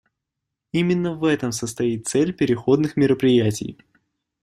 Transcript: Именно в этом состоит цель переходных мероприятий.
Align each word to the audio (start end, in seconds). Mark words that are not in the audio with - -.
Именно 0.71 1.13
в 1.13 1.23
этом 1.25 1.51
состоит 1.51 2.07
цель 2.07 2.33
переходных 2.33 2.97
мероприятий. 2.97 3.77